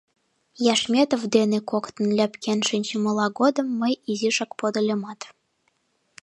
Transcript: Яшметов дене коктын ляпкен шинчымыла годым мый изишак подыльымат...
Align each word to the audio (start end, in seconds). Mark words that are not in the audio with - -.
Яшметов 0.73 1.21
дене 1.35 1.59
коктын 1.69 2.07
ляпкен 2.17 2.59
шинчымыла 2.69 3.27
годым 3.39 3.67
мый 3.81 3.93
изишак 4.11 4.51
подыльымат... 4.59 5.19